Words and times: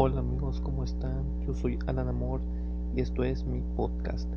Hola 0.00 0.20
amigos, 0.20 0.60
¿cómo 0.60 0.84
están? 0.84 1.24
Yo 1.44 1.52
soy 1.54 1.76
Alan 1.88 2.06
Amor 2.06 2.40
y 2.94 3.00
esto 3.00 3.24
es 3.24 3.44
mi 3.44 3.62
podcast. 3.76 4.28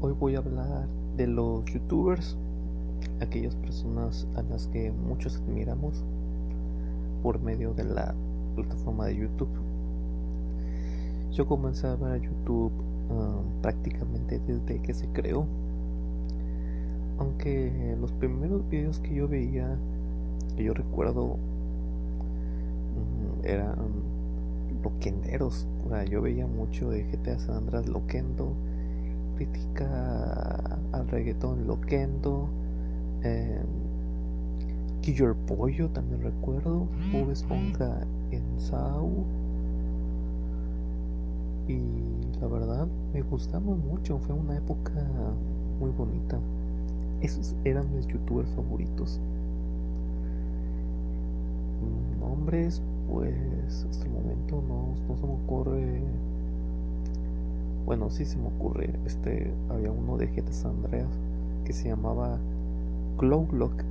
Hoy 0.00 0.12
voy 0.12 0.36
a 0.36 0.38
hablar 0.38 0.86
de 1.16 1.26
los 1.26 1.64
youtubers, 1.64 2.36
aquellas 3.20 3.56
personas 3.56 4.28
a 4.36 4.42
las 4.42 4.68
que 4.68 4.92
muchos 4.92 5.38
admiramos 5.38 6.04
por 7.20 7.42
medio 7.42 7.74
de 7.74 7.82
la 7.82 8.14
plataforma 8.54 9.06
de 9.06 9.16
YouTube. 9.16 9.48
Yo 11.32 11.44
comencé 11.48 11.88
a 11.88 11.96
ver 11.96 12.12
a 12.12 12.16
YouTube 12.18 12.70
um, 13.10 13.60
prácticamente 13.60 14.38
desde 14.46 14.80
que 14.80 14.94
se 14.94 15.08
creó. 15.08 15.48
Aunque 17.18 17.96
los 18.00 18.12
primeros 18.12 18.68
videos 18.68 19.00
que 19.00 19.16
yo 19.16 19.26
veía, 19.26 19.76
que 20.56 20.62
yo 20.62 20.74
recuerdo, 20.74 21.38
mm, 22.94 23.44
eran 23.44 24.07
loquenderos. 24.88 25.66
yo 26.10 26.22
veía 26.22 26.46
mucho 26.46 26.90
de 26.90 27.04
GTA 27.04 27.38
San 27.38 27.56
Andreas 27.56 27.88
loquendo, 27.88 28.52
crítica 29.36 30.78
al 30.92 31.08
reggaetón 31.08 31.66
loquendo, 31.66 32.48
eh, 33.22 33.60
Killer 35.02 35.34
Pollo 35.46 35.88
también 35.90 36.22
recuerdo, 36.22 36.86
Bob 37.12 37.30
Esponja 37.30 38.00
en 38.30 38.42
Sau. 38.58 39.10
Y 41.66 41.78
la 42.40 42.46
verdad 42.46 42.88
me 43.12 43.22
gustaba 43.22 43.74
mucho, 43.74 44.18
fue 44.18 44.34
una 44.34 44.56
época 44.56 44.92
muy 45.80 45.90
bonita. 45.90 46.38
Esos 47.20 47.54
eran 47.64 47.94
mis 47.94 48.06
youtubers 48.06 48.50
favoritos. 48.50 49.20
Nombres, 52.20 52.82
pues 53.10 53.86
hasta 53.90 54.04
el 54.04 54.10
momento 54.10 54.62
no, 54.68 54.94
no 55.08 55.16
se 55.16 55.26
me 55.26 55.32
ocurre. 55.32 56.02
Bueno, 57.86 58.10
sí 58.10 58.24
se 58.24 58.36
me 58.36 58.48
ocurre. 58.48 58.90
Este 59.06 59.52
había 59.70 59.90
uno 59.90 60.16
de 60.16 60.26
GTA 60.26 60.68
Andreas 60.68 61.08
que 61.64 61.72
se 61.72 61.88
llamaba 61.88 62.38
Glowlock, 63.18 63.82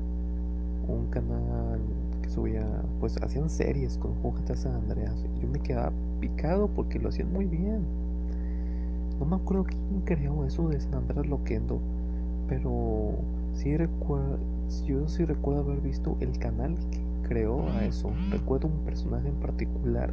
un 0.88 1.08
canal 1.08 1.80
que 2.22 2.30
subía, 2.30 2.66
pues 3.00 3.18
hacían 3.22 3.50
series 3.50 3.98
con 3.98 4.14
GTA 4.22 4.56
San 4.56 4.76
Andreas. 4.76 5.26
Yo 5.42 5.48
me 5.48 5.60
quedaba 5.60 5.92
picado 6.20 6.68
porque 6.68 7.00
lo 7.00 7.10
hacían 7.10 7.32
muy 7.34 7.46
bien. 7.46 7.82
No 9.20 9.26
me 9.26 9.36
acuerdo 9.36 9.64
quién 9.64 10.02
creó 10.06 10.46
eso 10.46 10.70
de 10.70 10.80
San 10.80 10.94
Andreas 10.96 11.26
Loquendo, 11.26 11.80
pero 12.48 13.14
sí 13.54 13.76
recuerdo, 13.76 14.38
yo 14.86 15.08
sí 15.08 15.26
recuerdo 15.26 15.62
haber 15.62 15.82
visto 15.82 16.16
el 16.20 16.38
canal 16.38 16.76
que 16.92 17.07
creó 17.28 17.68
a 17.70 17.86
eso. 17.86 18.12
Recuerdo 18.32 18.68
un 18.68 18.86
personaje 18.86 19.30
en 19.30 19.36
particular 19.36 20.12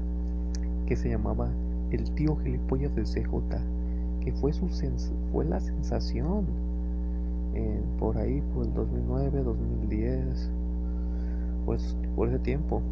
que 0.87 0.97
se 0.97 1.11
llamaba 1.11 1.48
el 1.91 2.11
tío 2.12 2.37
gilipollas 2.37 2.95
de 2.95 3.03
CJ, 3.03 3.39
que 4.20 4.33
fue, 4.33 4.53
su 4.53 4.69
fue 5.33 5.45
la 5.45 5.61
sensación 5.61 6.45
por 7.98 8.19
ahí, 8.19 8.42
por 8.55 8.67
el 8.67 8.75
2009, 8.75 9.42
2010, 9.42 10.51
pues 11.65 11.97
por 12.17 12.29
ese 12.29 12.39
tiempo. 12.41 12.83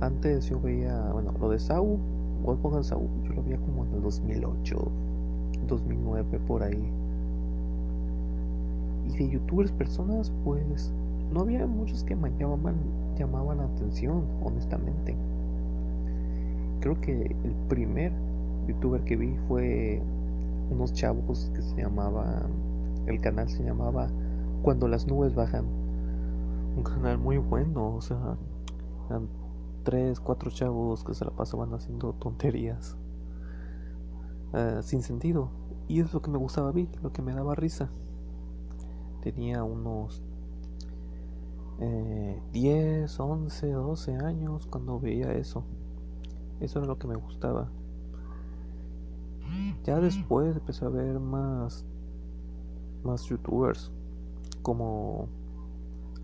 Antes 0.00 0.48
yo 0.48 0.60
veía, 0.60 1.10
bueno, 1.12 1.32
lo 1.40 1.50
de 1.50 1.58
Sau, 1.58 1.98
a 2.46 2.82
Sau, 2.82 3.08
yo 3.24 3.32
lo 3.34 3.42
veía 3.42 3.58
como 3.58 3.84
en 3.84 3.94
el 3.94 4.02
2008, 4.02 4.88
2009, 5.68 6.40
por 6.46 6.62
ahí. 6.62 6.88
Y 9.08 9.16
de 9.16 9.30
youtubers, 9.30 9.72
personas, 9.72 10.32
pues 10.44 10.92
no 11.32 11.40
había 11.40 11.66
muchos 11.66 12.04
que 12.04 12.14
me 12.14 12.30
llamaban, 12.38 12.76
llamaban 13.16 13.58
la 13.58 13.64
atención, 13.64 14.24
honestamente. 14.42 15.16
Creo 16.80 17.00
que 17.00 17.22
el 17.22 17.54
primer 17.68 18.12
youtuber 18.66 19.02
que 19.04 19.16
vi 19.16 19.36
fue 19.48 20.02
unos 20.70 20.92
chavos 20.92 21.50
que 21.54 21.62
se 21.62 21.76
llamaban, 21.76 22.50
el 23.06 23.20
canal 23.20 23.48
se 23.48 23.62
llamaba 23.62 24.08
Cuando 24.62 24.88
las 24.88 25.06
nubes 25.06 25.34
bajan. 25.34 25.64
Un 26.76 26.82
canal 26.82 27.18
muy 27.18 27.38
bueno, 27.38 27.94
o 27.94 28.00
sea, 28.00 28.36
eran 29.08 29.28
tres, 29.82 30.20
cuatro 30.20 30.50
chavos 30.50 31.04
que 31.04 31.14
se 31.14 31.24
la 31.24 31.30
pasaban 31.30 31.74
haciendo 31.74 32.14
tonterías 32.14 32.96
eh, 34.54 34.80
sin 34.82 35.02
sentido. 35.02 35.50
Y 35.88 36.00
es 36.00 36.12
lo 36.14 36.22
que 36.22 36.30
me 36.30 36.38
gustaba 36.38 36.70
a 36.70 36.72
mí, 36.72 36.88
lo 37.02 37.12
que 37.12 37.22
me 37.22 37.34
daba 37.34 37.54
risa. 37.54 37.90
Tenía 39.20 39.62
unos 39.62 40.22
10, 42.52 43.20
11, 43.20 43.70
12 43.70 44.16
años 44.16 44.66
cuando 44.66 45.00
veía 45.00 45.32
eso. 45.32 45.64
Eso 46.60 46.78
era 46.78 46.88
lo 46.88 46.98
que 46.98 47.08
me 47.08 47.16
gustaba. 47.16 47.68
Ya 49.84 50.00
después 50.00 50.56
empecé 50.56 50.84
a 50.84 50.88
ver 50.88 51.18
más 51.18 51.84
más 53.04 53.24
youtubers 53.24 53.90
como 54.62 55.28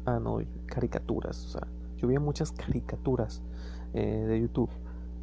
ah 0.04 0.20
no 0.20 0.38
caricaturas 0.66 1.44
o 1.44 1.48
sea 1.48 1.66
yo 1.96 2.06
veía 2.06 2.20
muchas 2.20 2.52
caricaturas 2.52 3.42
eh, 3.94 4.24
de 4.28 4.40
youtube 4.40 4.70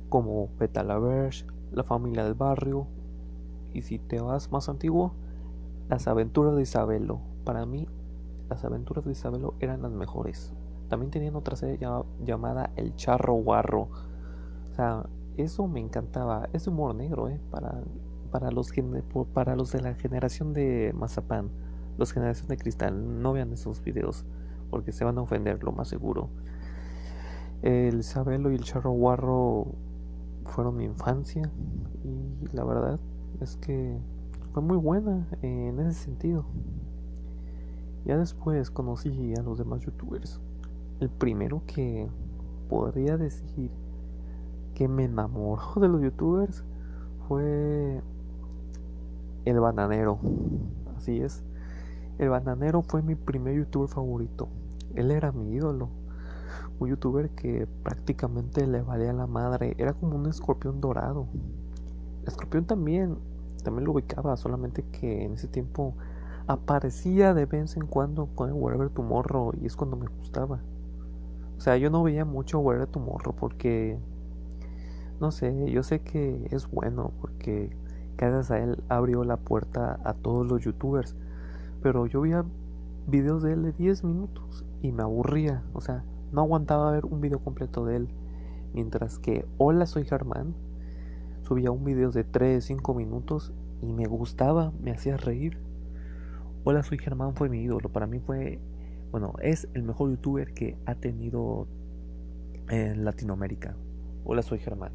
como 0.09 0.49
Betalaverse 0.59 1.45
la 1.71 1.83
familia 1.83 2.23
del 2.23 2.33
barrio 2.33 2.87
y 3.73 3.81
si 3.81 3.99
te 3.99 4.19
vas 4.19 4.51
más 4.51 4.69
antiguo 4.69 5.13
las 5.89 6.07
aventuras 6.07 6.55
de 6.55 6.63
Isabelo 6.63 7.19
para 7.43 7.65
mí 7.65 7.87
las 8.49 8.63
aventuras 8.63 9.05
de 9.05 9.11
Isabelo 9.11 9.55
eran 9.59 9.81
las 9.81 9.91
mejores. 9.91 10.53
También 10.89 11.11
tenían 11.11 11.35
otra 11.35 11.55
serie 11.55 11.79
llamada 12.23 12.71
El 12.75 12.95
Charro 12.95 13.33
Guarro. 13.33 13.89
O 14.71 14.75
sea, 14.75 15.05
eso 15.37 15.67
me 15.67 15.79
encantaba. 15.79 16.49
Es 16.53 16.67
humor 16.67 16.95
negro, 16.95 17.29
¿eh? 17.29 17.39
Para, 17.49 17.81
para, 18.31 18.51
los, 18.51 18.71
para 19.33 19.55
los 19.55 19.71
de 19.71 19.81
la 19.81 19.95
generación 19.95 20.53
de 20.53 20.93
Mazapán, 20.95 21.49
los 21.97 22.11
generación 22.11 22.47
de 22.49 22.57
Cristal, 22.57 23.21
no 23.21 23.33
vean 23.33 23.51
esos 23.53 23.81
videos 23.83 24.25
porque 24.69 24.91
se 24.91 25.05
van 25.05 25.17
a 25.17 25.21
ofender, 25.21 25.63
lo 25.63 25.71
más 25.71 25.87
seguro. 25.87 26.29
El 27.61 27.99
Isabelo 27.99 28.51
y 28.51 28.55
el 28.55 28.63
Charro 28.63 28.91
Guarro 28.91 29.67
fueron 30.45 30.77
mi 30.77 30.85
infancia 30.85 31.49
y 32.03 32.55
la 32.55 32.63
verdad 32.63 32.99
es 33.41 33.55
que 33.57 33.97
fue 34.53 34.61
muy 34.61 34.77
buena 34.77 35.27
en 35.41 35.79
ese 35.79 35.93
sentido. 35.93 36.45
Ya 38.05 38.17
después 38.17 38.69
conocí 38.69 39.33
a 39.35 39.41
los 39.41 39.57
demás 39.57 39.81
youtubers. 39.81 40.39
El 40.99 41.09
primero 41.09 41.63
que 41.65 42.07
podría 42.69 43.17
decir 43.17 43.71
que 44.75 44.87
me 44.87 45.05
enamoró 45.05 45.81
de 45.81 45.87
los 45.87 46.01
youtubers 46.01 46.63
fue 47.27 48.01
el 49.45 49.59
bananero. 49.59 50.19
Así 50.95 51.19
es. 51.19 51.43
El 52.19 52.29
bananero 52.29 52.83
fue 52.83 53.01
mi 53.01 53.15
primer 53.15 53.55
youtuber 53.55 53.89
favorito. 53.89 54.49
Él 54.93 55.09
era 55.09 55.31
mi 55.31 55.53
ídolo. 55.53 55.89
Un 56.79 56.89
youtuber 56.89 57.29
que 57.31 57.67
prácticamente 57.83 58.67
le 58.67 58.81
valía 58.81 59.13
la 59.13 59.25
madre. 59.27 59.75
Era 59.79 59.93
como 59.93 60.15
un 60.15 60.27
escorpión 60.27 60.79
dorado. 60.79 61.27
El 62.21 62.27
escorpión 62.27 62.65
también, 62.65 63.17
también 63.63 63.85
lo 63.85 63.93
ubicaba, 63.93 64.37
solamente 64.37 64.83
que 64.91 65.23
en 65.23 65.33
ese 65.33 65.47
tiempo 65.47 65.95
aparecía 66.47 67.33
de 67.33 67.45
vez 67.45 67.75
en 67.75 67.85
cuando 67.87 68.27
con 68.27 68.49
el 68.49 68.53
Wherever 68.55 68.89
Tomorrow 68.89 69.53
y 69.61 69.65
es 69.65 69.75
cuando 69.75 69.97
me 69.97 70.07
gustaba. 70.07 70.61
O 71.57 71.61
sea, 71.61 71.77
yo 71.77 71.89
no 71.89 72.03
veía 72.03 72.25
mucho 72.25 72.59
Wherever 72.59 72.87
Tomorrow 72.87 73.35
porque, 73.35 73.97
no 75.19 75.31
sé, 75.31 75.71
yo 75.71 75.83
sé 75.83 75.99
que 76.01 76.47
es 76.51 76.69
bueno 76.69 77.11
porque 77.21 77.75
gracias 78.17 78.51
a 78.51 78.59
él 78.59 78.83
abrió 78.89 79.23
la 79.23 79.37
puerta 79.37 79.99
a 80.03 80.13
todos 80.13 80.45
los 80.45 80.61
youtubers. 80.61 81.15
Pero 81.81 82.07
yo 82.07 82.21
veía 82.21 82.45
videos 83.07 83.43
de 83.43 83.53
él 83.53 83.63
de 83.63 83.71
10 83.71 84.03
minutos 84.03 84.65
y 84.81 84.91
me 84.91 85.03
aburría. 85.03 85.63
O 85.73 85.81
sea, 85.81 86.03
no 86.31 86.41
aguantaba 86.41 86.91
ver 86.91 87.05
un 87.05 87.21
video 87.21 87.39
completo 87.39 87.85
de 87.85 87.97
él. 87.97 88.09
Mientras 88.73 89.19
que 89.19 89.47
Hola, 89.57 89.85
soy 89.85 90.03
Germán 90.03 90.55
subía 91.45 91.71
un 91.71 91.83
video 91.83 92.11
de 92.11 92.23
3, 92.23 92.63
5 92.63 92.93
minutos 92.95 93.53
y 93.81 93.93
me 93.93 94.07
gustaba, 94.07 94.71
me 94.81 94.91
hacía 94.91 95.15
reír. 95.15 95.59
Hola, 96.67 96.81
soy 96.81 96.97
Germán, 96.97 97.35
fue 97.35 97.47
mi 97.47 97.61
ídolo. 97.61 97.89
Para 97.89 98.07
mí 98.07 98.17
fue, 98.17 98.57
bueno, 99.11 99.33
es 99.39 99.67
el 99.75 99.83
mejor 99.83 100.09
youtuber 100.09 100.51
que 100.55 100.75
ha 100.87 100.95
tenido 100.95 101.67
en 102.71 103.05
Latinoamérica. 103.05 103.75
Hola, 104.23 104.41
soy 104.41 104.57
Germán. 104.57 104.91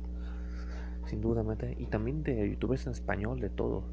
Sin 1.06 1.20
duda, 1.20 1.44
y 1.78 1.86
también 1.86 2.24
de 2.24 2.50
youtubers 2.50 2.86
en 2.86 2.92
español, 2.92 3.38
de 3.38 3.50
todo. 3.50 3.84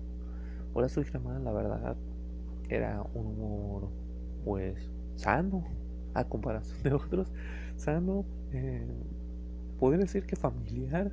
Hola, 0.73 0.89
soy 0.89 1.03
Germán, 1.03 1.43
la 1.43 1.51
verdad, 1.51 1.95
era 2.67 3.03
un 3.13 3.27
humor, 3.27 3.89
pues, 4.43 4.91
sano, 5.13 5.63
a 6.15 6.23
comparación 6.23 6.81
de 6.81 6.93
otros. 6.93 7.31
Sano, 7.75 8.25
eh, 8.53 8.87
podría 9.77 9.99
decir 9.99 10.25
que 10.25 10.35
familiar, 10.35 11.11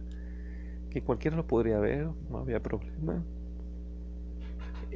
que 0.89 1.03
cualquiera 1.03 1.37
lo 1.37 1.47
podría 1.47 1.79
ver, 1.79 2.09
no 2.31 2.39
había 2.39 2.63
problema 2.63 3.23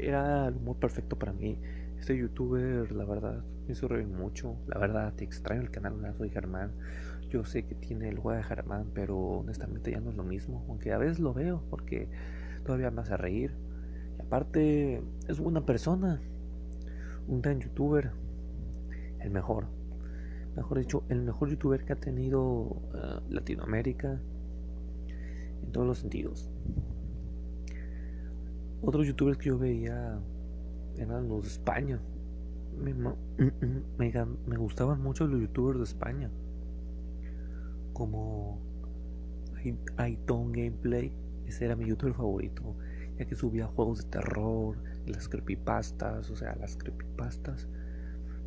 era 0.01 0.47
el 0.47 0.57
humor 0.57 0.77
perfecto 0.77 1.19
para 1.19 1.33
mí. 1.33 1.59
Este 1.99 2.17
youtuber, 2.17 2.91
la 2.93 3.05
verdad, 3.05 3.45
me 3.67 3.73
hizo 3.73 3.89
reír 3.89 4.07
mucho. 4.07 4.57
La 4.67 4.79
verdad, 4.79 5.13
te 5.15 5.25
extraño 5.25 5.63
el 5.63 5.71
canal, 5.71 5.95
soy 6.17 6.31
Germán. 6.31 6.73
yo 7.31 7.45
sé 7.45 7.65
que 7.65 7.75
tiene 7.75 8.09
el 8.09 8.17
lugar 8.17 8.39
de 8.39 8.43
Jaramán, 8.45 8.91
pero 8.95 9.19
honestamente 9.19 9.91
ya 9.91 10.01
no 10.01 10.11
es 10.11 10.17
lo 10.17 10.23
mismo. 10.23 10.65
Aunque 10.69 10.93
a 10.93 10.99
veces 10.99 11.19
lo 11.19 11.35
veo 11.35 11.63
porque 11.69 12.09
todavía 12.65 12.91
me 12.91 13.03
hace 13.03 13.17
reír. 13.17 13.53
Y 14.19 14.23
aparte, 14.23 15.03
es 15.29 15.39
buena 15.41 15.67
persona. 15.67 16.21
Un 17.27 17.43
gran 17.43 17.61
youtuber. 17.61 18.13
El 19.21 19.31
mejor. 19.31 19.67
Mejor 20.57 20.79
dicho, 20.79 21.05
el 21.09 21.23
mejor 21.23 21.51
youtuber 21.51 21.85
que 21.85 21.93
ha 21.93 21.97
tenido 21.97 22.81
eh, 22.95 23.21
Latinoamérica. 23.29 24.21
En 25.63 25.73
todos 25.73 25.87
los 25.87 25.99
sentidos. 25.99 26.51
Otros 28.83 29.07
youtubers 29.07 29.39
que 29.39 29.49
yo 29.49 29.59
veía 29.59 30.19
eran 30.97 31.29
los 31.29 31.43
de 31.43 31.49
España. 31.49 32.01
Me, 32.79 32.95
me, 32.95 34.13
me 34.47 34.57
gustaban 34.57 35.03
mucho 35.03 35.27
los 35.27 35.41
youtubers 35.41 35.79
de 35.79 35.85
España 35.85 36.31
como 37.99 38.61
iTunes 40.07 40.53
Gameplay, 40.53 41.13
ese 41.47 41.65
era 41.65 41.75
mi 41.75 41.87
youtuber 41.87 42.15
favorito, 42.15 42.77
ya 43.19 43.25
que 43.27 43.35
subía 43.35 43.67
juegos 43.67 44.05
de 44.05 44.11
terror, 44.11 44.77
las 45.07 45.29
creepypastas, 45.29 46.31
o 46.31 46.37
sea, 46.37 46.55
las 46.57 46.77
creepypastas. 46.77 47.69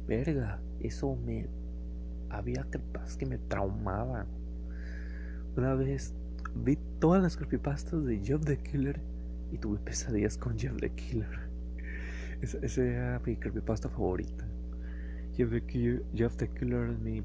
Verga, 0.08 0.62
eso 0.80 1.16
me. 1.16 1.50
Había 2.30 2.64
creepypastas 2.64 3.18
que 3.18 3.26
me 3.26 3.38
traumaban. 3.38 4.28
Una 5.58 5.76
vez 5.76 6.16
vi 6.56 6.78
todas 7.00 7.22
las 7.22 7.36
creepypastas 7.36 8.06
de 8.06 8.20
Jeff 8.24 8.42
the 8.46 8.58
Killer 8.58 9.02
y 9.52 9.58
tuve 9.58 9.80
pesadillas 9.80 10.38
con 10.38 10.58
Jeff 10.58 10.78
the 10.78 10.90
Killer. 10.92 11.52
Esa, 12.42 12.84
era 12.84 13.22
mi 13.26 13.36
creepypasta 13.36 13.90
favorita. 13.90 14.48
Jeff 15.36 15.52
the 15.52 15.62
Killer, 15.62 16.04
Jeff 16.14 16.36
the 16.38 16.48
Killer 16.50 16.90
es 16.90 17.00
mi, 17.00 17.22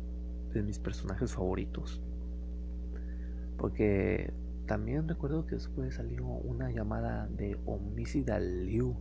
de 0.53 0.63
mis 0.63 0.79
personajes 0.79 1.33
favoritos. 1.33 2.03
Porque 3.57 4.33
también 4.67 5.09
recuerdo 5.09 5.47
que 5.47 5.55
después 5.55 5.95
salió 5.95 6.27
una 6.27 6.71
llamada 6.71 7.29
de 7.29 7.57
Homicidal 7.65 8.67
Liu, 8.67 8.97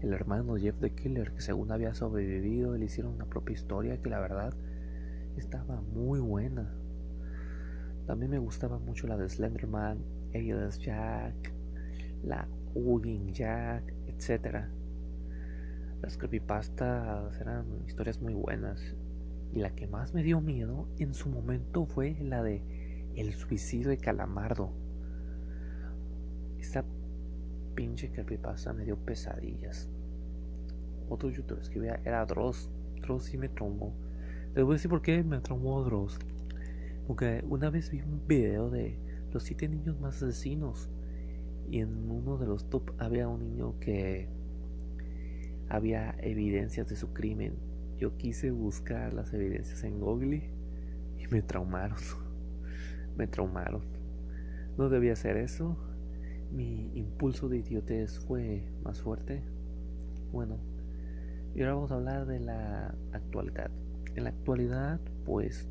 el 0.00 0.12
hermano 0.12 0.56
Jeff 0.56 0.78
the 0.80 0.90
Killer, 0.90 1.32
que 1.32 1.40
según 1.40 1.72
había 1.72 1.94
sobrevivido, 1.94 2.76
le 2.76 2.84
hicieron 2.86 3.14
una 3.14 3.26
propia 3.26 3.54
historia 3.54 4.00
que 4.00 4.08
la 4.08 4.20
verdad 4.20 4.54
estaba 5.36 5.80
muy 5.80 6.20
buena. 6.20 6.72
También 8.06 8.30
me 8.30 8.38
gustaba 8.38 8.78
mucho 8.78 9.06
la 9.06 9.16
de 9.16 9.28
Slenderman, 9.28 9.98
Alias 10.34 10.78
Jack, 10.78 11.55
la 12.22 12.48
Hugging 12.74 13.32
Jack, 13.32 13.92
etc. 14.06 14.66
Las 16.02 16.18
creepypastas 16.18 17.40
eran 17.40 17.66
historias 17.86 18.20
muy 18.20 18.34
buenas. 18.34 18.94
Y 19.52 19.60
la 19.60 19.74
que 19.74 19.86
más 19.86 20.12
me 20.12 20.22
dio 20.22 20.40
miedo 20.40 20.88
en 20.98 21.14
su 21.14 21.28
momento 21.28 21.86
fue 21.86 22.16
la 22.20 22.42
de 22.42 22.62
el 23.16 23.32
suicidio 23.32 23.88
de 23.88 23.96
Calamardo. 23.96 24.72
Esa 26.58 26.84
pinche 27.74 28.10
creepypasta 28.10 28.72
me 28.72 28.84
dio 28.84 28.96
pesadillas. 28.96 29.88
Otro 31.08 31.30
youtuber 31.30 31.68
que 31.68 31.78
veía 31.78 32.00
era 32.04 32.26
Dross. 32.26 32.70
Dross 33.00 33.24
sí 33.24 33.38
me 33.38 33.48
traumó. 33.48 33.94
Les 34.54 34.64
voy 34.64 34.74
a 34.74 34.76
decir 34.76 34.90
por 34.90 35.02
qué 35.02 35.22
me 35.22 35.40
traumó 35.40 35.82
Dross. 35.84 36.18
Porque 37.06 37.44
una 37.48 37.70
vez 37.70 37.90
vi 37.90 38.00
un 38.00 38.26
video 38.26 38.68
de 38.68 38.98
los 39.32 39.44
siete 39.44 39.68
niños 39.68 39.98
más 40.00 40.22
asesinos. 40.22 40.90
Y 41.68 41.80
en 41.80 42.10
uno 42.10 42.38
de 42.38 42.46
los 42.46 42.70
top 42.70 42.92
había 42.98 43.28
un 43.28 43.40
niño 43.40 43.78
que 43.80 44.28
había 45.68 46.14
evidencias 46.20 46.88
de 46.88 46.96
su 46.96 47.12
crimen. 47.12 47.54
Yo 47.98 48.16
quise 48.16 48.50
buscar 48.50 49.12
las 49.12 49.32
evidencias 49.32 49.82
en 49.84 50.00
Google 50.00 50.50
y 51.18 51.26
me 51.28 51.42
traumaron 51.42 51.98
me 53.16 53.26
traumaron. 53.26 53.82
No 54.76 54.88
debía 54.88 55.14
hacer 55.14 55.36
eso. 55.36 55.76
Mi 56.52 56.90
impulso 56.94 57.48
de 57.48 57.58
idiotez 57.58 58.18
fue 58.20 58.68
más 58.84 59.00
fuerte. 59.00 59.42
Bueno, 60.32 60.58
y 61.54 61.62
ahora 61.62 61.74
vamos 61.74 61.90
a 61.90 61.94
hablar 61.94 62.26
de 62.26 62.40
la 62.40 62.94
actualidad. 63.12 63.70
En 64.14 64.24
la 64.24 64.30
actualidad, 64.30 65.00
pues, 65.24 65.68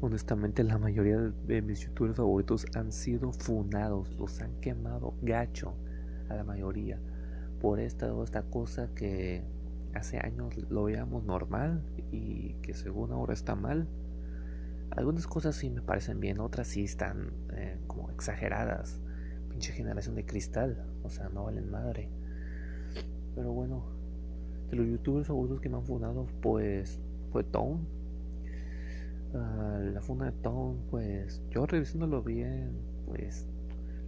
honestamente 0.00 0.64
la 0.64 0.78
mayoría 0.78 1.18
de 1.18 1.62
mis 1.62 1.80
youtubers 1.80 2.16
favoritos 2.16 2.66
han 2.74 2.92
sido 2.92 3.32
fundados, 3.32 4.10
los 4.18 4.40
han 4.40 4.60
quemado 4.60 5.14
gacho 5.22 5.74
a 6.28 6.34
la 6.34 6.44
mayoría 6.44 6.98
por 7.60 7.80
esta 7.80 8.12
o 8.14 8.24
esta 8.24 8.42
cosa 8.42 8.88
que 8.94 9.44
hace 9.94 10.18
años 10.18 10.56
lo 10.70 10.84
veíamos 10.84 11.24
normal 11.24 11.84
y 12.10 12.54
que 12.62 12.74
según 12.74 13.12
ahora 13.12 13.34
está 13.34 13.54
mal. 13.54 13.88
Algunas 14.90 15.26
cosas 15.26 15.54
sí 15.54 15.70
me 15.70 15.82
parecen 15.82 16.18
bien, 16.20 16.40
otras 16.40 16.68
sí 16.68 16.84
están 16.84 17.32
eh, 17.52 17.78
como 17.86 18.10
exageradas. 18.10 19.00
Pinche 19.48 19.72
generación 19.72 20.14
de 20.14 20.24
cristal, 20.24 20.84
o 21.02 21.10
sea, 21.10 21.28
no 21.28 21.44
valen 21.44 21.70
madre. 21.70 22.08
Pero 23.34 23.52
bueno, 23.52 23.84
de 24.70 24.76
los 24.76 24.86
youtubers 24.86 25.26
favoritos 25.26 25.60
que 25.60 25.68
me 25.68 25.76
han 25.76 25.84
fundado, 25.84 26.26
pues 26.40 27.00
fue 27.30 27.44
Tone. 27.44 27.99
Ah, 29.32 29.78
la 29.80 30.00
funda 30.00 30.26
de 30.26 30.32
Tone, 30.32 30.80
pues 30.90 31.40
yo 31.50 31.64
revisándolo 31.64 32.22
bien, 32.22 32.72
pues 33.06 33.46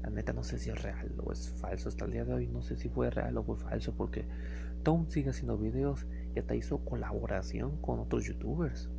la 0.03 0.11
neta 0.11 0.33
no 0.33 0.43
sé 0.43 0.59
si 0.59 0.71
es 0.71 0.83
real 0.83 1.13
o 1.23 1.31
es 1.31 1.49
falso. 1.51 1.89
Hasta 1.89 2.05
el 2.07 2.13
día 2.13 2.25
de 2.25 2.35
hoy 2.35 2.49
no 2.49 2.63
sé 2.63 2.77
si 2.77 2.89
fue 2.89 3.09
real 3.11 3.37
o 3.39 3.45
fue 3.45 3.57
falso 3.57 3.95
porque 3.95 4.25
Tone 4.83 5.07
sigue 5.11 5.31
haciendo 5.31 5.57
videos 5.57 6.07
y 6.35 6.41
hasta 6.41 6.57
hizo 6.57 6.79
colaboración 6.79 7.77
con 7.81 8.01
otros 8.01 8.25
youtubers. 8.25 8.91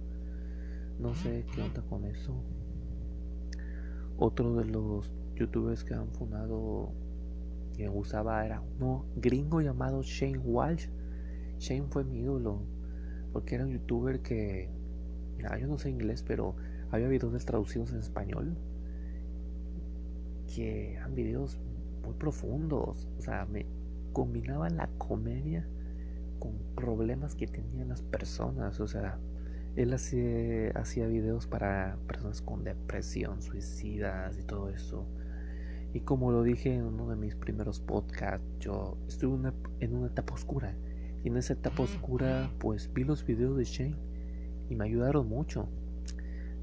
No 0.98 1.14
sé 1.14 1.46
qué 1.54 1.62
onda 1.62 1.81
con 1.81 2.06
eso. 2.06 2.34
Otro 4.18 4.56
de 4.56 4.66
los 4.66 5.12
youtubers 5.36 5.84
que 5.84 5.94
han 5.94 6.08
fundado 6.14 6.94
que 7.75 7.90
usaba 7.90 8.46
era 8.46 8.62
uno 8.62 9.06
gringo 9.18 9.60
llamado 9.60 10.04
Shane 10.04 10.38
Walsh. 10.38 10.88
Shane 11.58 11.88
fue 11.90 12.06
mi 12.06 12.20
ídolo 12.20 12.62
porque 13.34 13.56
era 13.56 13.66
un 13.66 13.72
youtuber 13.72 14.22
que, 14.22 14.70
mira, 15.38 15.57
yo 15.57 15.68
no 15.68 15.77
sé 15.77 15.89
inglés, 15.89 16.24
pero 16.24 16.56
había 16.91 17.07
videos 17.07 17.45
traducidos 17.45 17.91
en 17.91 18.00
español 18.00 18.56
que 20.53 20.94
eran 20.94 21.15
videos 21.15 21.59
muy 22.03 22.13
profundos. 22.13 23.07
O 23.18 23.21
sea, 23.21 23.45
me 23.45 23.65
combinaba 24.12 24.69
la 24.69 24.88
comedia 24.97 25.68
con 26.39 26.57
problemas 26.75 27.35
que 27.35 27.47
tenían 27.47 27.89
las 27.89 28.01
personas. 28.01 28.80
O 28.80 28.88
sea, 28.88 29.18
él 29.75 29.94
hacía, 29.94 30.71
hacía 30.75 31.07
videos 31.07 31.47
para 31.47 31.97
personas 32.07 32.41
con 32.41 32.63
depresión, 32.63 33.41
suicidas 33.41 34.38
y 34.38 34.43
todo 34.43 34.69
eso. 34.69 35.08
Y 35.93 36.01
como 36.01 36.31
lo 36.31 36.43
dije 36.43 36.74
en 36.74 36.84
uno 36.84 37.10
de 37.10 37.15
mis 37.15 37.36
primeros 37.36 37.79
podcasts, 37.79 38.46
yo 38.60 38.98
estuve 39.08 39.51
en 39.79 39.96
una 39.96 40.08
etapa 40.08 40.34
oscura. 40.34 40.75
Y 41.24 41.29
en 41.29 41.38
esa 41.38 41.53
etapa 41.53 41.84
oscura, 41.84 42.51
pues 42.60 42.91
vi 42.93 43.03
los 43.03 43.25
videos 43.25 43.58
de 43.58 43.63
Shane 43.63 44.12
y 44.70 44.75
me 44.75 44.86
ayudaron 44.86 45.27
mucho. 45.27 45.67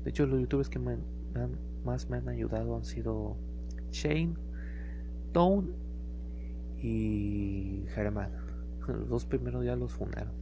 De 0.04 0.10
hecho, 0.10 0.26
los 0.26 0.40
youtubers 0.40 0.68
que 0.68 0.78
más 0.78 2.08
me 2.10 2.16
han 2.16 2.28
ayudado 2.28 2.76
han 2.76 2.84
sido 2.84 3.36
Shane, 3.90 4.34
Tone 5.32 5.68
y 6.82 7.84
Germán. 7.94 8.32
Los 8.86 9.08
dos 9.08 9.24
primeros 9.24 9.64
ya 9.64 9.76
los 9.76 9.92
fundaron. 9.92 10.32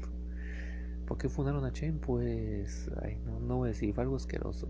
¿Por 1.06 1.16
qué 1.16 1.28
fundaron 1.28 1.64
a 1.64 1.72
Chain? 1.72 1.98
Pues, 1.98 2.90
no, 3.24 3.40
no 3.40 3.56
voy 3.56 3.68
a 3.68 3.72
decir, 3.72 3.94
fue 3.94 4.04
algo 4.04 4.16
asqueroso. 4.16 4.68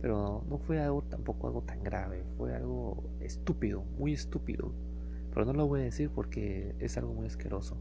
Pero 0.00 0.44
no, 0.48 0.58
fue 0.58 0.80
algo 0.80 1.02
tampoco 1.02 1.46
algo 1.46 1.62
tan 1.62 1.82
grave, 1.82 2.22
fue 2.36 2.54
algo 2.54 3.02
estúpido, 3.20 3.82
muy 3.98 4.12
estúpido. 4.12 4.72
Pero 5.32 5.46
no 5.46 5.52
lo 5.52 5.66
voy 5.66 5.80
a 5.80 5.84
decir 5.84 6.10
porque 6.10 6.74
es 6.78 6.96
algo 6.96 7.14
muy 7.14 7.26
asqueroso. 7.26 7.76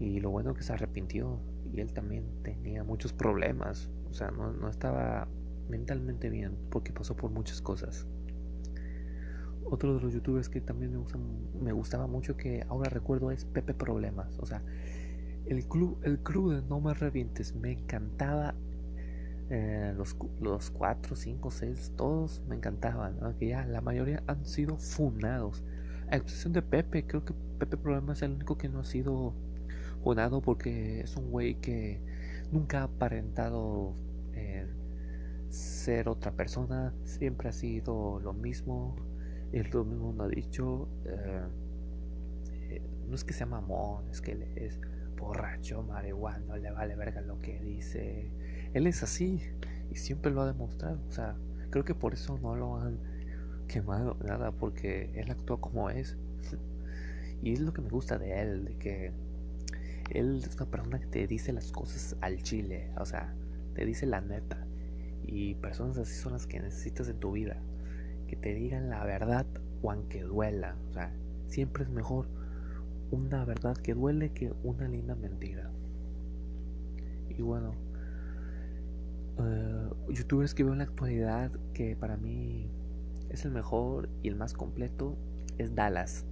Y 0.00 0.18
lo 0.18 0.30
bueno 0.30 0.54
que 0.54 0.62
se 0.62 0.72
arrepintió. 0.72 1.38
Y 1.72 1.80
él 1.80 1.92
también 1.92 2.24
tenía 2.42 2.82
muchos 2.82 3.12
problemas. 3.12 3.90
O 4.10 4.14
sea, 4.14 4.32
no, 4.32 4.52
no 4.52 4.68
estaba 4.68 5.28
mentalmente 5.68 6.28
bien 6.28 6.56
porque 6.70 6.92
pasó 6.92 7.16
por 7.16 7.30
muchas 7.30 7.62
cosas. 7.62 8.06
Otro 9.64 9.94
de 9.94 10.00
los 10.00 10.12
youtubers 10.12 10.48
que 10.48 10.60
también 10.60 10.90
me, 10.90 10.98
gustan, 10.98 11.22
me 11.62 11.72
gustaba 11.72 12.06
mucho 12.08 12.36
que 12.36 12.64
ahora 12.68 12.90
recuerdo 12.90 13.30
es 13.30 13.44
Pepe 13.44 13.74
Problemas. 13.74 14.38
O 14.40 14.46
sea, 14.46 14.62
el 15.46 15.66
club, 15.66 16.00
el 16.02 16.18
crew 16.22 16.50
de 16.50 16.62
No 16.62 16.80
Me 16.80 16.94
Revientes 16.94 17.54
me 17.54 17.72
encantaba. 17.72 18.54
Eh, 19.52 19.92
los, 19.96 20.16
los 20.40 20.70
4, 20.70 21.16
5, 21.16 21.50
6, 21.50 21.92
todos 21.96 22.42
me 22.48 22.56
encantaban. 22.56 23.18
Que 23.38 23.48
ya 23.48 23.66
la 23.66 23.80
mayoría 23.80 24.22
han 24.26 24.46
sido 24.46 24.76
fundados. 24.76 25.62
A 26.08 26.16
excepción 26.16 26.52
de 26.52 26.62
Pepe, 26.62 27.06
creo 27.06 27.24
que 27.24 27.34
Pepe 27.58 27.76
Problema 27.76 28.14
es 28.14 28.22
el 28.22 28.32
único 28.32 28.56
que 28.58 28.68
no 28.68 28.80
ha 28.80 28.84
sido 28.84 29.34
porque 30.42 31.00
es 31.00 31.16
un 31.16 31.30
güey 31.30 31.54
que 31.56 32.00
nunca 32.52 32.80
ha 32.80 32.84
aparentado 32.84 33.94
eh, 34.34 34.66
ser 35.48 36.08
otra 36.08 36.32
persona. 36.32 36.94
Siempre 37.04 37.48
ha 37.48 37.52
sido 37.52 38.20
lo 38.20 38.32
mismo. 38.32 38.96
Él 39.52 39.68
lo 39.72 39.84
mismo 39.84 40.12
no 40.12 40.24
ha 40.24 40.28
dicho. 40.28 40.88
Eh, 41.04 41.42
no 43.08 43.14
es 43.14 43.24
que 43.24 43.32
sea 43.32 43.46
mamón, 43.46 44.08
es 44.10 44.20
que 44.20 44.48
es 44.54 44.78
borracho, 45.18 45.82
marihuana, 45.82 46.56
le 46.56 46.70
vale 46.70 46.94
verga 46.94 47.20
lo 47.20 47.40
que 47.40 47.58
dice. 47.58 48.30
Él 48.72 48.86
es 48.86 49.02
así 49.02 49.40
Y 49.90 49.96
siempre 49.96 50.30
lo 50.30 50.42
ha 50.42 50.46
demostrado. 50.46 51.00
O 51.08 51.10
sea, 51.10 51.36
creo 51.70 51.84
que 51.84 51.94
por 51.94 52.14
eso 52.14 52.38
no 52.38 52.54
lo 52.54 52.76
han 52.76 52.98
quemado, 53.68 54.16
nada, 54.24 54.52
porque 54.52 55.10
él 55.14 55.30
actúa 55.30 55.60
como 55.60 55.90
es. 55.90 56.16
y 57.42 57.52
es 57.52 57.60
lo 57.60 57.72
que 57.72 57.82
me 57.82 57.90
gusta 57.90 58.18
de 58.18 58.40
él, 58.40 58.64
de 58.64 58.74
que 58.76 59.12
él 60.10 60.38
es 60.38 60.56
una 60.56 60.66
persona 60.66 60.98
que 60.98 61.06
te 61.06 61.26
dice 61.26 61.52
las 61.52 61.72
cosas 61.72 62.16
al 62.20 62.42
chile, 62.42 62.90
o 62.98 63.04
sea, 63.04 63.34
te 63.74 63.84
dice 63.84 64.06
la 64.06 64.20
neta. 64.20 64.66
Y 65.24 65.54
personas 65.56 65.98
así 65.98 66.14
son 66.14 66.32
las 66.32 66.46
que 66.46 66.60
necesitas 66.60 67.08
en 67.08 67.18
tu 67.18 67.32
vida. 67.32 67.56
Que 68.26 68.36
te 68.36 68.54
digan 68.54 68.90
la 68.90 69.04
verdad 69.04 69.46
o 69.82 69.90
aunque 69.90 70.22
duela. 70.22 70.76
O 70.88 70.92
sea, 70.92 71.12
siempre 71.46 71.84
es 71.84 71.90
mejor 71.90 72.26
una 73.10 73.44
verdad 73.44 73.76
que 73.76 73.94
duele 73.94 74.30
que 74.30 74.52
una 74.62 74.88
linda 74.88 75.14
mentira. 75.14 75.70
Y 77.28 77.42
bueno, 77.42 77.74
uh, 79.38 80.12
youtubers 80.12 80.54
que 80.54 80.64
veo 80.64 80.72
en 80.72 80.78
la 80.78 80.84
actualidad 80.84 81.52
que 81.74 81.96
para 81.96 82.16
mí 82.16 82.70
es 83.30 83.44
el 83.44 83.52
mejor 83.52 84.08
y 84.22 84.28
el 84.28 84.36
más 84.36 84.54
completo 84.54 85.16
es 85.58 85.74
Dallas. 85.74 86.24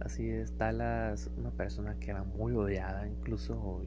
Así 0.00 0.28
es, 0.28 0.56
Dallas, 0.58 1.30
una 1.36 1.50
persona 1.50 1.98
que 1.98 2.10
era 2.10 2.24
muy 2.24 2.52
odiada, 2.52 3.06
incluso 3.08 3.82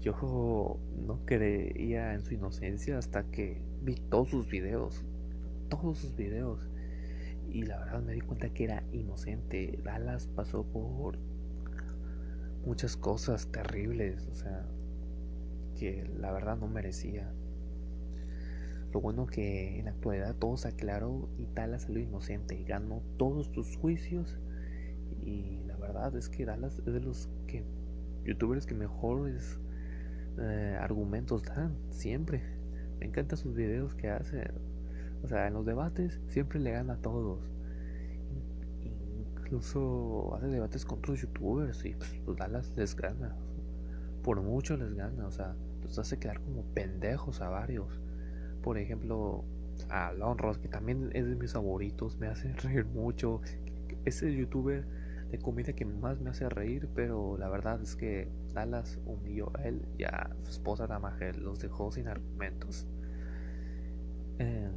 yo 0.00 0.78
no 1.06 1.20
creía 1.26 2.14
en 2.14 2.22
su 2.22 2.34
inocencia 2.34 2.96
hasta 2.96 3.24
que 3.24 3.60
vi 3.82 3.96
todos 3.96 4.30
sus 4.30 4.48
videos, 4.48 5.04
todos 5.68 5.98
sus 5.98 6.16
videos. 6.16 6.68
Y 7.50 7.62
la 7.62 7.80
verdad 7.80 8.02
me 8.02 8.12
di 8.12 8.20
cuenta 8.20 8.48
que 8.50 8.64
era 8.64 8.84
inocente. 8.92 9.78
Dallas 9.84 10.28
pasó 10.28 10.62
por 10.64 11.18
muchas 12.64 12.96
cosas 12.96 13.48
terribles, 13.48 14.26
o 14.28 14.34
sea, 14.34 14.64
que 15.78 16.08
la 16.18 16.32
verdad 16.32 16.56
no 16.56 16.68
merecía. 16.68 17.30
Lo 18.92 19.00
bueno 19.00 19.26
que 19.26 19.78
en 19.78 19.84
la 19.84 19.90
actualidad 19.90 20.34
todo 20.36 20.56
se 20.56 20.68
aclaró 20.68 21.28
y 21.38 21.46
Dallas 21.54 21.82
salió 21.82 22.00
inocente, 22.00 22.62
ganó 22.64 23.02
todos 23.18 23.48
sus 23.48 23.76
juicios 23.76 24.38
y 25.24 25.62
la 25.66 25.76
verdad 25.76 26.14
es 26.16 26.28
que 26.28 26.44
Dallas 26.44 26.78
es 26.78 26.92
de 26.92 27.00
los 27.00 27.28
que 27.46 27.64
youtubers 28.24 28.66
que 28.66 28.74
mejores 28.74 29.58
eh, 30.38 30.76
argumentos 30.80 31.42
dan 31.42 31.76
siempre. 31.90 32.42
Me 32.98 33.06
encantan 33.06 33.38
sus 33.38 33.54
videos 33.54 33.94
que 33.94 34.10
hace. 34.10 34.50
O 35.22 35.28
sea, 35.28 35.46
en 35.46 35.54
los 35.54 35.66
debates 35.66 36.20
siempre 36.28 36.60
le 36.60 36.72
gana 36.72 36.94
a 36.94 36.96
todos. 36.96 37.40
Incluso 38.80 40.34
hace 40.34 40.46
debates 40.46 40.84
con 40.84 40.98
otros 40.98 41.20
youtubers 41.20 41.84
y 41.84 41.94
pues, 41.94 42.20
pues, 42.24 42.38
Dallas 42.38 42.72
les 42.76 42.94
gana. 42.94 43.36
Por 44.22 44.40
mucho 44.42 44.76
les 44.76 44.94
gana. 44.94 45.26
O 45.26 45.30
sea, 45.30 45.56
los 45.82 45.98
hace 45.98 46.18
quedar 46.18 46.40
como 46.40 46.64
pendejos 46.74 47.40
a 47.40 47.48
varios. 47.48 48.00
Por 48.62 48.78
ejemplo, 48.78 49.44
a 49.88 50.12
Lon 50.12 50.38
Ross, 50.38 50.58
que 50.58 50.68
también 50.68 51.10
es 51.14 51.26
de 51.26 51.34
mis 51.36 51.52
favoritos, 51.52 52.18
me 52.18 52.26
hace 52.28 52.52
reír 52.52 52.84
mucho. 52.86 53.40
Ese 54.04 54.34
youtuber 54.34 54.86
de 55.30 55.38
comida 55.38 55.72
que 55.72 55.84
más 55.84 56.20
me 56.20 56.30
hace 56.30 56.48
reír, 56.48 56.88
pero 56.94 57.36
la 57.38 57.48
verdad 57.48 57.80
es 57.82 57.94
que 57.94 58.28
Dallas 58.52 58.98
humilló 59.06 59.50
a 59.56 59.62
él 59.62 59.82
y 59.96 60.04
a 60.04 60.30
su 60.42 60.50
esposa 60.50 60.86
Damagel, 60.86 61.42
los 61.42 61.60
dejó 61.60 61.92
sin 61.92 62.08
argumentos. 62.08 62.86
Eh, 64.38 64.70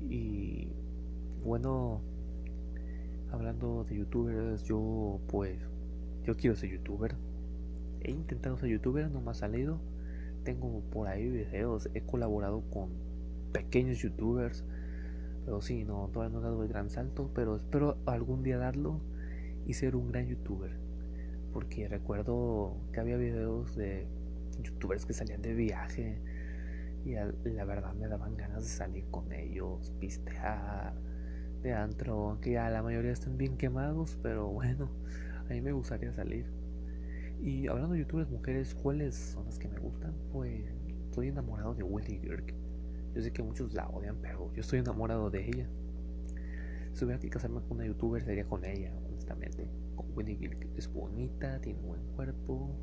y 0.00 0.68
bueno, 1.44 2.02
hablando 3.30 3.84
de 3.84 3.96
youtubers, 3.96 4.64
yo 4.64 5.20
pues, 5.28 5.58
yo 6.24 6.36
quiero 6.36 6.56
ser 6.56 6.70
youtuber. 6.70 7.14
He 8.00 8.10
intentado 8.10 8.58
ser 8.58 8.68
youtuber, 8.68 9.10
no 9.10 9.20
me 9.20 9.30
ha 9.30 9.34
salido. 9.34 9.80
Tengo 10.44 10.80
por 10.90 11.06
ahí 11.06 11.28
videos, 11.28 11.88
he 11.94 12.00
colaborado 12.00 12.62
con 12.70 12.90
pequeños 13.52 13.98
youtubers 13.98 14.64
pero 15.44 15.60
sí, 15.60 15.84
no, 15.84 16.08
todavía 16.12 16.34
no 16.34 16.40
he 16.40 16.42
dado 16.42 16.62
el 16.62 16.68
gran 16.68 16.90
salto, 16.90 17.30
pero 17.34 17.56
espero 17.56 17.98
algún 18.06 18.42
día 18.42 18.58
darlo 18.58 19.00
y 19.66 19.74
ser 19.74 19.96
un 19.96 20.08
gran 20.08 20.26
youtuber. 20.26 20.76
Porque 21.52 21.88
recuerdo 21.88 22.76
que 22.92 23.00
había 23.00 23.16
videos 23.16 23.76
de 23.76 24.06
youtubers 24.60 25.04
que 25.04 25.12
salían 25.12 25.42
de 25.42 25.54
viaje 25.54 26.20
y 27.04 27.14
la 27.14 27.64
verdad 27.64 27.94
me 27.94 28.06
daban 28.06 28.36
ganas 28.36 28.62
de 28.62 28.68
salir 28.68 29.04
con 29.10 29.32
ellos, 29.32 29.92
pistear, 29.98 30.94
de 31.62 31.72
antro, 31.72 32.30
aunque 32.30 32.52
ya 32.52 32.68
la 32.70 32.82
mayoría 32.82 33.12
están 33.12 33.38
bien 33.38 33.56
quemados, 33.56 34.18
pero 34.22 34.48
bueno, 34.48 34.90
a 35.48 35.52
mí 35.52 35.60
me 35.60 35.72
gustaría 35.72 36.12
salir. 36.12 36.46
Y 37.40 37.66
hablando 37.68 37.94
de 37.94 38.00
youtubers 38.00 38.30
mujeres, 38.30 38.74
¿cuáles 38.74 39.14
son 39.14 39.46
las 39.46 39.58
que 39.58 39.68
me 39.68 39.78
gustan? 39.78 40.14
Pues 40.32 40.64
estoy 41.04 41.28
enamorado 41.28 41.74
de 41.74 41.82
Willy 41.82 42.18
Girk. 42.18 42.54
Yo 43.14 43.22
sé 43.22 43.32
que 43.32 43.42
muchos 43.42 43.72
la 43.74 43.88
odian, 43.88 44.16
pero 44.20 44.52
yo 44.54 44.60
estoy 44.60 44.80
enamorado 44.80 45.30
de 45.30 45.46
ella. 45.46 45.68
Si 46.92 47.04
hubiera 47.04 47.20
que 47.20 47.30
casarme 47.30 47.60
con 47.62 47.78
una 47.78 47.86
youtuber, 47.86 48.22
sería 48.22 48.44
con 48.44 48.64
ella, 48.64 48.92
honestamente. 49.08 49.68
Con 49.96 50.06
Winnie 50.14 50.36
Gilk. 50.36 50.66
Es 50.76 50.92
bonita, 50.92 51.60
tiene 51.60 51.80
buen 51.80 52.02
cuerpo. 52.14 52.74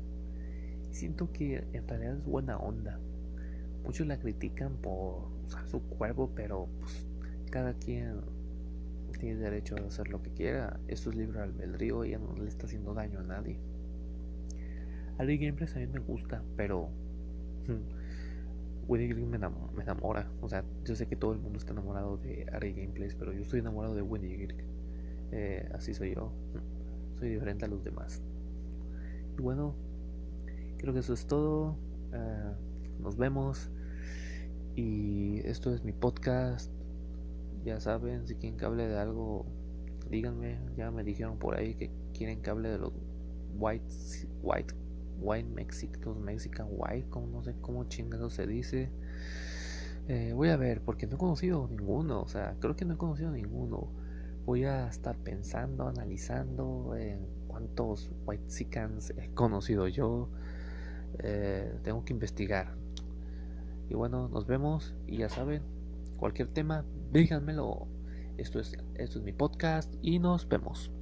Siento 0.90 1.32
que 1.32 1.64
en 1.72 1.88
realidad 1.88 2.16
es 2.16 2.24
buena 2.24 2.56
onda. 2.58 2.98
Muchos 3.84 4.06
la 4.06 4.18
critican 4.18 4.76
por 4.76 5.28
su 5.66 5.80
cuerpo, 5.82 6.30
pero 6.34 6.68
pues 6.80 7.06
cada 7.50 7.74
quien 7.74 8.20
tiene 9.18 9.40
derecho 9.40 9.76
a 9.76 9.86
hacer 9.86 10.08
lo 10.08 10.22
que 10.22 10.30
quiera. 10.30 10.80
Esto 10.88 11.10
es 11.10 11.16
libre 11.16 11.40
albedrío 11.40 12.04
ella 12.04 12.18
no 12.18 12.34
le 12.36 12.48
está 12.48 12.66
haciendo 12.66 12.94
daño 12.94 13.20
a 13.20 13.22
nadie. 13.22 13.58
Ari 15.18 15.38
Gameplays 15.38 15.76
a 15.76 15.80
mí 15.80 15.86
me 15.86 15.98
gusta, 16.00 16.42
pero 16.56 16.88
hmm, 17.68 17.99
Woody 18.90 19.14
me, 19.14 19.36
enamora. 19.36 20.28
O 20.40 20.48
sea, 20.48 20.64
yo 20.84 20.96
sé 20.96 21.06
que 21.06 21.14
todo 21.14 21.32
el 21.32 21.38
mundo 21.38 21.58
está 21.60 21.72
enamorado 21.72 22.16
de 22.16 22.44
Ari 22.52 22.72
Gameplays, 22.72 23.14
pero 23.14 23.32
yo 23.32 23.42
estoy 23.42 23.60
enamorado 23.60 23.94
de 23.94 24.02
Woody 24.02 24.48
eh, 25.30 25.68
así 25.72 25.94
soy 25.94 26.16
yo. 26.16 26.32
Soy 27.14 27.28
diferente 27.28 27.66
a 27.66 27.68
los 27.68 27.84
demás. 27.84 28.20
Y 29.38 29.42
bueno, 29.42 29.76
creo 30.78 30.92
que 30.92 30.98
eso 30.98 31.14
es 31.14 31.24
todo. 31.24 31.76
Eh, 32.12 32.52
nos 32.98 33.16
vemos. 33.16 33.70
Y 34.74 35.38
esto 35.46 35.72
es 35.72 35.84
mi 35.84 35.92
podcast. 35.92 36.72
Ya 37.64 37.78
saben, 37.78 38.26
si 38.26 38.34
quieren 38.34 38.58
que 38.58 38.64
hable 38.64 38.88
de 38.88 38.98
algo, 38.98 39.46
díganme. 40.10 40.58
Ya 40.76 40.90
me 40.90 41.04
dijeron 41.04 41.38
por 41.38 41.54
ahí 41.54 41.76
que 41.76 41.92
quieren 42.12 42.42
que 42.42 42.50
hable 42.50 42.70
de 42.70 42.78
los 42.78 42.92
white, 43.56 43.86
white 44.42 44.74
White 45.20 45.48
Mexican, 45.48 46.22
Mexican 46.22 46.66
White, 46.70 47.08
como 47.10 47.26
no 47.28 47.42
sé 47.42 47.54
cómo 47.60 47.84
chingado 47.84 48.30
se 48.30 48.46
dice. 48.46 48.90
Eh, 50.08 50.32
voy 50.34 50.48
a 50.48 50.56
ver, 50.56 50.80
porque 50.82 51.06
no 51.06 51.16
he 51.16 51.18
conocido 51.18 51.68
ninguno, 51.68 52.22
o 52.22 52.28
sea, 52.28 52.56
creo 52.58 52.74
que 52.74 52.84
no 52.84 52.94
he 52.94 52.96
conocido 52.96 53.30
ninguno. 53.30 53.88
Voy 54.44 54.64
a 54.64 54.88
estar 54.88 55.16
pensando, 55.18 55.86
analizando 55.86 56.96
en 56.96 57.26
cuántos 57.46 58.10
White 58.26 58.44
Mexicans 58.44 59.10
he 59.10 59.30
conocido 59.34 59.86
yo. 59.86 60.28
Eh, 61.18 61.72
tengo 61.82 62.04
que 62.04 62.12
investigar. 62.12 62.74
Y 63.88 63.94
bueno, 63.94 64.28
nos 64.28 64.46
vemos 64.46 64.94
y 65.06 65.18
ya 65.18 65.28
saben, 65.28 65.62
cualquier 66.16 66.48
tema, 66.48 66.84
díganmelo. 67.12 67.86
Esto 68.38 68.58
es, 68.58 68.76
esto 68.94 69.18
es 69.18 69.24
mi 69.24 69.32
podcast 69.32 69.92
y 70.00 70.18
nos 70.18 70.48
vemos. 70.48 70.90